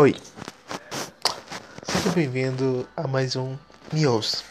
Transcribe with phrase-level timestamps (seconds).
[0.00, 0.14] Oi,
[1.82, 3.58] seja bem-vindo a mais um
[3.92, 4.44] News.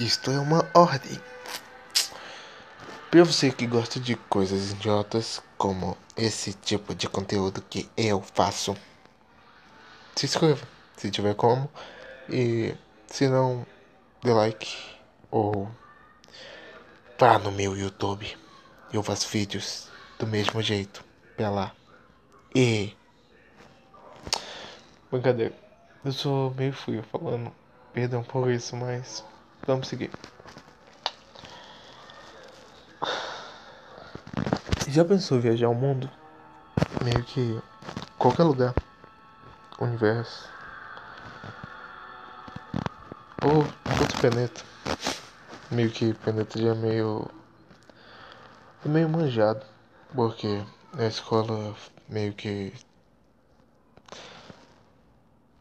[0.00, 1.16] Isto é uma ordem.
[3.08, 8.76] Para você que gosta de coisas idiotas, como esse tipo de conteúdo que eu faço,
[10.16, 10.66] se inscreva
[10.96, 11.70] se tiver como.
[12.28, 12.74] E
[13.06, 13.64] se não,
[14.24, 14.76] dê like
[15.30, 15.70] ou
[17.16, 18.36] vá no meu YouTube.
[18.92, 19.86] Eu faço vídeos
[20.18, 21.04] do mesmo jeito
[21.36, 21.72] pra lá.
[22.52, 22.98] E.
[25.10, 25.54] Brincadeira.
[26.04, 27.52] Eu sou meio frio falando.
[27.92, 29.24] Perdão por isso, mas.
[29.66, 30.10] Vamos seguir.
[34.88, 36.08] Já pensou em viajar ao mundo?
[37.04, 37.60] Meio que.
[38.18, 38.72] qualquer lugar.
[39.80, 40.48] Universo.
[43.42, 43.58] Ou
[44.00, 44.62] outro planeta.
[45.72, 47.28] Meio que planeta já é meio.
[48.84, 49.66] Meio manjado.
[50.14, 50.62] Porque
[50.96, 51.74] a escola
[52.08, 52.72] meio que.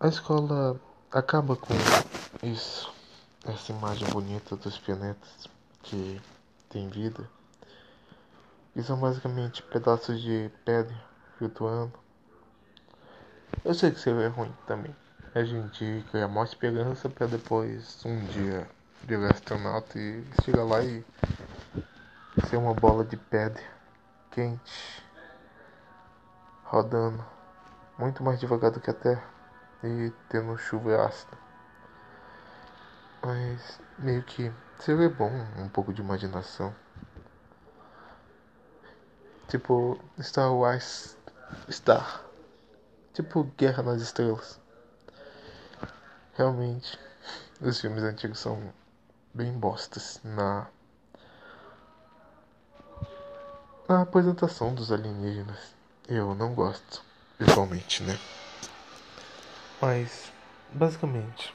[0.02, 0.80] A escola
[1.12, 1.74] acaba com
[2.42, 2.90] isso.
[3.46, 5.50] Essa imagem bonita dos planetas
[5.84, 6.22] que
[6.70, 7.30] tem vida.
[8.74, 10.96] E são basicamente pedaços de pedra
[11.38, 11.92] flutuando.
[13.66, 14.96] Eu sei que seria ruim também.
[15.36, 18.70] A gente cria a maior esperança para depois um dia
[19.04, 21.04] virar astronauta e chegar lá e
[22.50, 23.62] ser uma bola de pedra
[24.32, 25.04] quente
[26.64, 27.22] rodando
[27.98, 29.39] muito mais devagar do que a Terra
[29.84, 31.38] e tendo chuva ácida.
[33.22, 36.74] Mas meio que seria bom um pouco de imaginação.
[39.48, 41.18] Tipo Star Wars
[41.70, 42.24] Star.
[43.14, 44.60] Tipo Guerra nas Estrelas.
[46.34, 46.98] Realmente,
[47.60, 48.74] os filmes antigos são
[49.34, 50.68] bem bostas na
[53.88, 55.74] na apresentação dos alienígenas.
[56.08, 57.04] Eu não gosto,
[57.40, 58.18] visualmente, né?
[59.82, 60.30] Mas,
[60.74, 61.54] basicamente,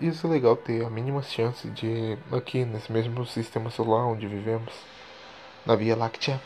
[0.00, 4.74] isso é legal ter a mínima chance de, aqui nesse mesmo sistema solar onde vivemos,
[5.64, 6.40] na Via Láctea,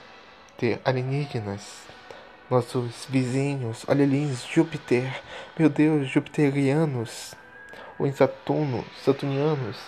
[0.59, 1.89] ter alienígenas.
[2.51, 5.23] Nossos vizinhos, olha ali em Júpiter,
[5.59, 7.35] meu Deus, jupiterianos,
[7.99, 9.79] ou em Saturno, saturnianos,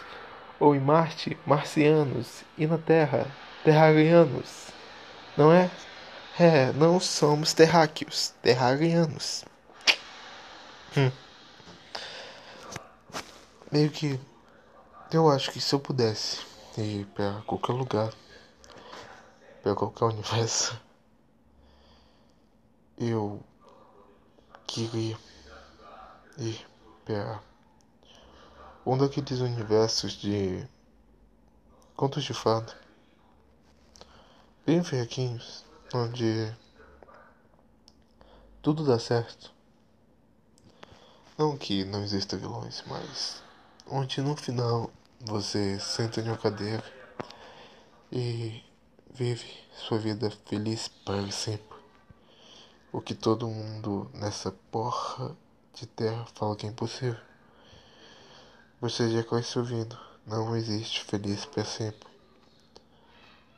[0.59, 3.27] ou em Marte, marcianos, e na Terra,
[3.65, 4.69] terrarianos,
[5.37, 5.71] não é?
[6.39, 9.45] É, não somos terráqueos, terrarianos.
[10.95, 11.11] Hum.
[13.73, 14.21] Meio que
[15.11, 16.45] eu acho que se eu pudesse
[16.77, 18.13] ir para qualquer lugar,
[19.63, 20.79] para qualquer universo,
[22.99, 23.43] eu
[24.67, 25.17] queria
[26.37, 26.67] ir
[27.07, 27.41] para
[28.85, 30.69] um daqueles universos de
[31.97, 32.77] contos de fada,
[34.67, 35.65] bem fraquinhos
[35.95, 36.55] onde
[38.61, 39.62] tudo dá certo.
[41.39, 43.43] Não que não exista vilões, mas
[43.87, 46.85] onde no final você senta em uma cadeira
[48.11, 48.63] e
[49.11, 51.79] vive sua vida feliz para sempre.
[52.93, 55.35] O que todo mundo nessa porra
[55.75, 57.21] de terra fala que é impossível.
[58.81, 62.09] Você já conhece ouvindo, não existe feliz para sempre.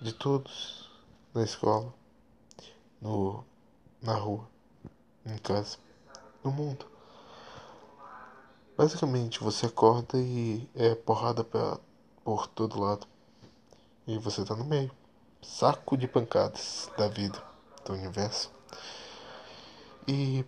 [0.00, 0.88] De todos,
[1.34, 1.92] na escola
[3.04, 3.44] no,
[4.00, 4.48] na rua,
[5.26, 5.76] em casa,
[6.42, 6.93] no mundo.
[8.76, 11.78] Basicamente, você acorda e é porrada pra,
[12.24, 13.06] por todo lado.
[14.04, 14.90] E você tá no meio.
[15.40, 17.40] Saco de pancadas da vida,
[17.84, 18.50] do universo.
[20.08, 20.44] E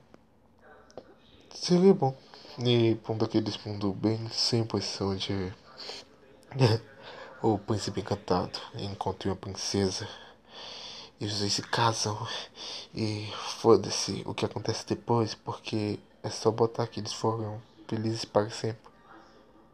[1.55, 2.17] seria bom.
[2.59, 5.55] E pra um daqueles mundos bem simples onde
[7.41, 10.09] o príncipe encantado encontra uma princesa
[11.21, 12.19] e os dois se casam
[12.95, 18.51] e foda-se o que acontece depois, porque é só botar que eles foram felizes para
[18.51, 18.91] sempre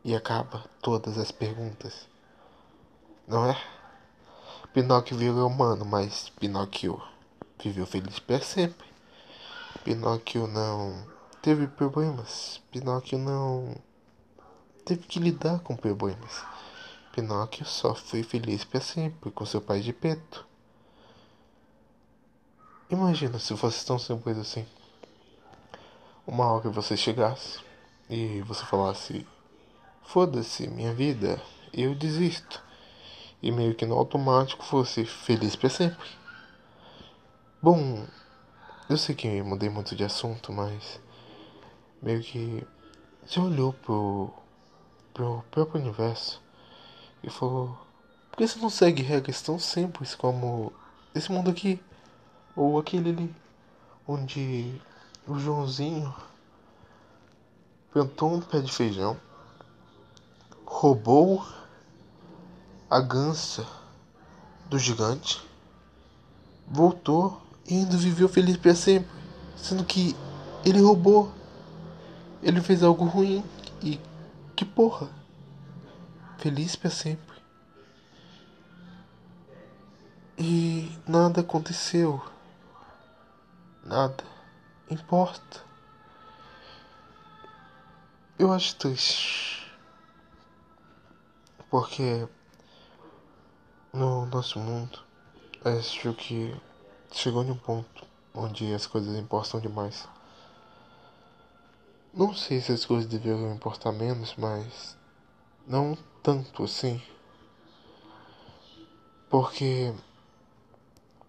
[0.05, 2.09] e acaba todas as perguntas.
[3.27, 3.57] Não é?
[4.73, 7.01] Pinóquio virou humano, mas Pinóquio
[7.63, 8.87] viveu feliz para sempre.
[9.85, 11.07] Pinóquio não
[11.41, 12.61] teve problemas.
[12.71, 13.75] Pinóquio não
[14.85, 16.43] teve que lidar com problemas.
[17.13, 20.47] Pinóquio só foi feliz para sempre com seu pai de peto.
[22.91, 24.67] Imagina se fosse tão simples assim.
[26.27, 27.61] Uma hora que você chegasse
[28.13, 29.27] e você falasse:
[30.03, 31.41] Foda-se minha vida,
[31.73, 32.63] eu desisto.
[33.43, 36.07] E meio que no automático fosse feliz para sempre.
[37.63, 38.07] Bom,
[38.91, 41.01] eu sei que mudei muito de assunto, mas
[42.03, 42.67] meio que
[43.27, 44.31] já olhou pro,
[45.15, 46.43] pro próprio universo
[47.23, 47.79] e falou:
[48.31, 50.71] Por que você não segue regras tão simples como
[51.15, 51.81] esse mundo aqui?
[52.55, 53.35] Ou aquele ali
[54.07, 54.79] onde
[55.27, 56.15] o Joãozinho
[57.93, 59.17] plantou um pé de feijão,
[60.65, 61.47] roubou
[62.89, 63.67] a gança
[64.69, 65.47] do gigante,
[66.67, 69.11] voltou e ainda viveu feliz para sempre,
[69.57, 70.17] sendo que
[70.65, 71.31] ele roubou,
[72.43, 73.45] ele fez algo ruim
[73.83, 74.01] e
[74.57, 75.09] que porra,
[76.39, 77.33] feliz para sempre.
[80.39, 82.21] E nada aconteceu.
[83.85, 84.25] Nada
[84.91, 85.72] importa.
[88.43, 89.73] Eu acho triste.
[91.71, 92.27] Porque
[93.93, 94.99] no nosso mundo
[95.65, 96.53] acho que
[97.13, 98.05] chegou em um ponto
[98.35, 100.09] onde as coisas importam demais.
[102.13, 104.99] Não sei se as coisas deveriam importar menos, mas
[105.65, 107.01] não tanto assim.
[109.31, 109.95] Porque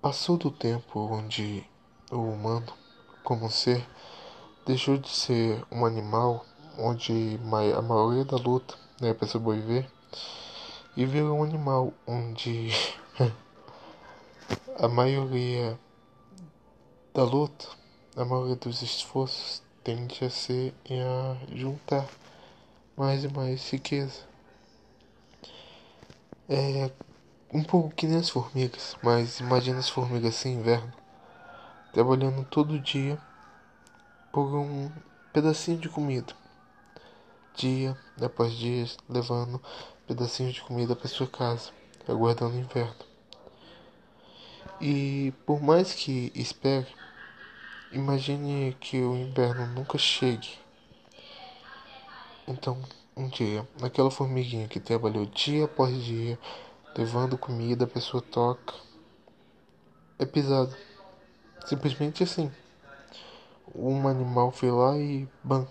[0.01, 1.63] passou do tempo onde
[2.09, 2.74] o humano,
[3.24, 3.88] como ser,
[4.66, 6.44] deixou de ser um animal
[6.78, 7.40] onde
[7.75, 9.88] a maioria da luta né, para sobreviver
[10.96, 12.70] e virou um animal onde
[14.78, 15.78] a maioria
[17.14, 17.68] da luta,
[18.16, 22.08] a maioria dos esforços tende a ser a juntar
[22.96, 24.22] mais e mais riqueza.
[26.50, 26.92] É
[27.52, 30.92] um pouco que nem as formigas, mas imagina as formigas sem inverno,
[31.92, 33.19] trabalhando todo dia
[34.31, 34.92] por um
[35.31, 36.34] pedacinho de comida
[37.56, 39.62] dia após dia, levando
[40.08, 41.72] pedacinhos de comida para sua casa,
[42.08, 42.96] aguardando o inverno.
[44.82, 46.88] E por mais que espere,
[47.92, 50.60] imagine que o inverno nunca chegue.
[52.48, 52.82] Então,
[53.16, 56.38] um dia, aquela formiguinha que trabalhou dia após dia,
[56.98, 58.74] levando comida para sua toca,
[60.20, 60.78] é pisada.
[61.66, 62.52] Simplesmente assim.
[63.74, 65.68] Um animal foi lá e bam,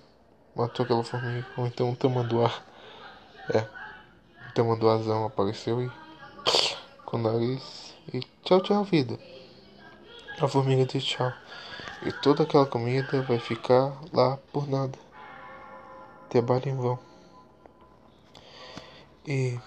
[0.55, 1.47] matou aquela formiga.
[1.57, 2.53] Ou então um tamanduá.
[3.53, 3.61] É.
[4.49, 5.91] Um tamanduazão apareceu e.
[7.05, 7.95] Com o nariz.
[8.13, 9.19] E tchau, tchau, vida.
[10.41, 11.33] A formiga diz tchau.
[12.05, 14.99] E toda aquela comida vai ficar lá por nada.
[16.29, 16.99] Trabalho em vão.
[19.27, 19.61] E.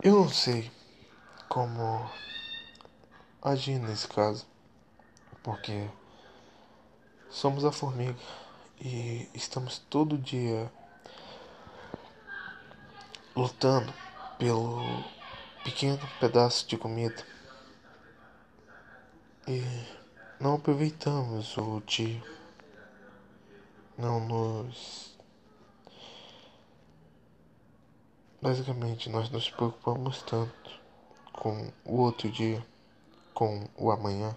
[0.00, 0.70] Eu não sei
[1.48, 2.08] como
[3.42, 4.46] agir nesse caso.
[5.42, 5.88] Porque
[7.30, 8.16] Somos a formiga
[8.80, 10.72] e estamos todo dia
[13.36, 13.92] lutando
[14.38, 14.80] pelo
[15.62, 17.22] pequeno pedaço de comida
[19.46, 19.62] e
[20.40, 22.22] não aproveitamos o dia,
[23.96, 25.14] não nos.
[28.40, 30.80] Basicamente, nós nos preocupamos tanto
[31.32, 32.64] com o outro dia,
[33.34, 34.34] com o amanhã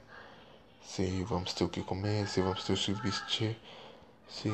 [0.83, 3.59] se vamos ter o que comer, se vamos ter o que vestir,
[4.27, 4.49] se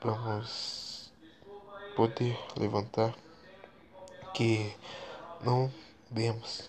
[0.00, 1.12] vamos
[1.96, 3.14] poder levantar,
[4.34, 4.74] que
[5.42, 5.72] não
[6.10, 6.68] vemos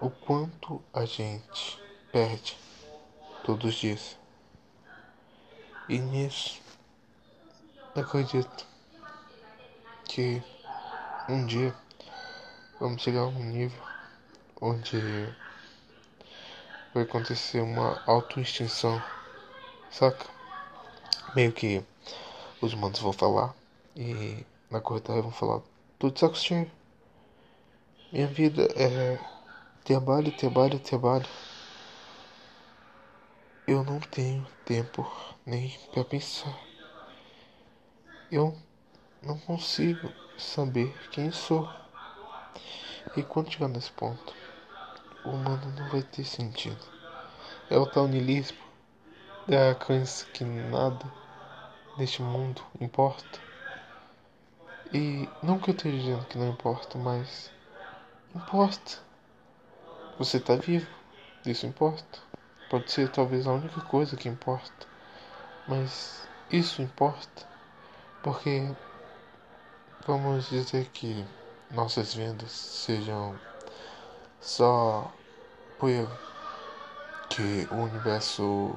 [0.00, 1.80] o quanto a gente
[2.10, 2.56] perde
[3.44, 4.16] todos os dias.
[5.88, 6.60] E nisso
[7.94, 8.66] acredito
[10.04, 10.42] que
[11.28, 11.74] um dia
[12.80, 13.82] vamos chegar a um nível
[14.60, 14.96] onde
[16.92, 19.02] vai acontecer uma auto-extinção,
[19.90, 20.26] saca?
[21.34, 21.82] Meio que
[22.60, 23.54] os humanos vão falar
[23.96, 25.62] e na corretora vão falar
[25.98, 26.70] tudo saco cheio.
[28.12, 29.18] Minha vida é
[29.84, 31.26] trabalho, trabalho, trabalho.
[33.66, 35.10] Eu não tenho tempo
[35.46, 36.58] nem para pensar.
[38.30, 38.54] Eu
[39.22, 41.66] não consigo saber quem sou.
[43.16, 44.41] E quando chegar nesse ponto,
[45.24, 46.84] humano não vai ter sentido.
[47.70, 48.58] É o tal niilismo
[49.46, 51.04] da crença que nada
[51.96, 53.40] neste mundo importa.
[54.92, 57.50] E não que eu esteja dizendo que não importa, mas
[58.34, 58.98] importa.
[60.18, 60.88] Você está vivo,
[61.46, 62.18] isso importa.
[62.68, 64.86] Pode ser talvez a única coisa que importa,
[65.66, 67.52] mas isso importa
[68.22, 68.72] porque
[70.06, 71.26] vamos dizer que
[71.70, 73.36] nossas vendas sejam
[74.42, 75.08] só
[75.78, 76.10] poeira
[77.30, 78.74] que o universo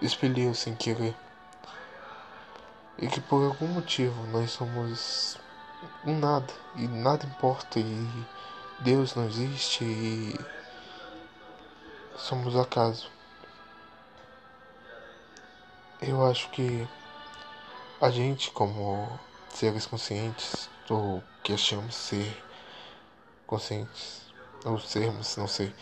[0.00, 1.14] expeliu sem querer.
[2.96, 5.36] E que por algum motivo nós somos
[6.04, 8.08] um nada e nada importa e
[8.78, 10.38] Deus não existe e
[12.16, 13.10] somos acaso.
[16.00, 16.88] Eu acho que
[18.00, 19.18] a gente como
[19.50, 22.42] seres conscientes ou que achamos ser
[23.46, 24.25] conscientes
[24.66, 25.72] ou sermos, não sei,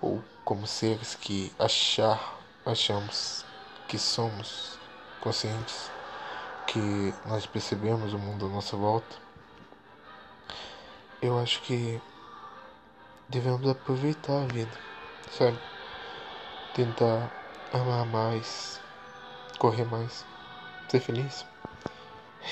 [0.00, 3.44] ou como seres que achar, achamos
[3.86, 4.78] que somos
[5.20, 5.90] conscientes,
[6.66, 9.16] que nós percebemos o mundo à nossa volta,
[11.20, 12.00] eu acho que
[13.28, 14.78] devemos aproveitar a vida,
[15.30, 15.58] sabe?
[16.74, 17.30] Tentar
[17.74, 18.80] amar mais,
[19.58, 20.24] correr mais,
[20.88, 21.44] ser feliz.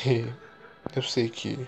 [0.07, 0.30] E
[0.95, 1.66] eu sei que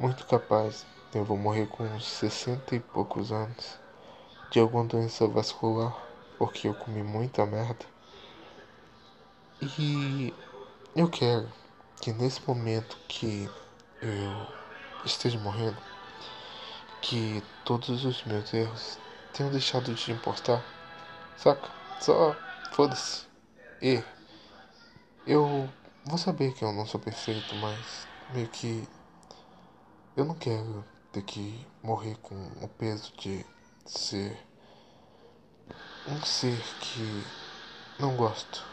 [0.00, 3.78] muito capaz eu vou morrer com uns 60 e poucos anos
[4.50, 5.92] de alguma doença vascular
[6.38, 7.84] porque eu comi muita merda.
[9.60, 10.32] E
[10.94, 11.48] eu quero
[12.00, 13.48] que nesse momento que
[14.00, 14.46] eu
[15.04, 15.76] esteja morrendo,
[17.02, 18.98] que todos os meus erros
[19.34, 20.64] tenham deixado de importar,
[21.36, 21.68] saca?
[22.00, 22.36] Só
[22.72, 23.26] foda-se.
[23.82, 24.02] E
[25.26, 25.68] eu
[26.04, 28.88] vou saber que eu não sou perfeito, mas meio que
[30.16, 33.44] eu não quero ter que morrer com o peso de
[33.84, 34.36] ser
[36.08, 37.24] um ser que
[37.98, 38.64] não gosto.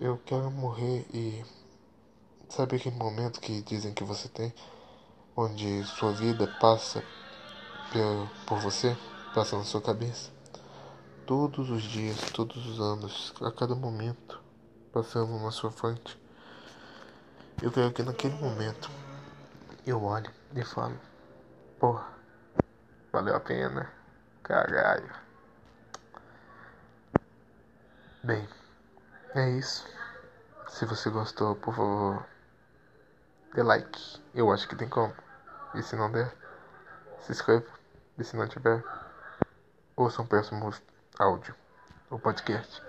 [0.00, 1.44] Eu quero morrer e
[2.48, 4.54] sabe aquele momento que dizem que você tem,
[5.36, 7.02] onde sua vida passa
[8.46, 8.96] por você,
[9.34, 10.30] passa na sua cabeça,
[11.26, 14.40] todos os dias, todos os anos, a cada momento,
[14.92, 16.18] passando na sua frente.
[17.62, 18.90] Eu quero que naquele momento
[19.88, 20.98] eu olhe e falo,
[21.78, 22.06] porra,
[23.12, 23.90] valeu a pena.
[24.42, 25.10] Caralho.
[28.22, 28.48] Bem,
[29.34, 29.86] é isso.
[30.68, 32.26] Se você gostou, por favor,
[33.54, 34.22] dê like.
[34.34, 35.14] Eu acho que tem como.
[35.74, 36.34] E se não der,
[37.20, 37.66] se inscreva.
[38.18, 38.82] E se não tiver,
[39.96, 40.72] ouça um próximo
[41.18, 41.54] áudio
[42.10, 42.82] ou podcast.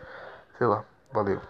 [0.58, 0.84] Sei lá.
[1.12, 1.42] Valeu.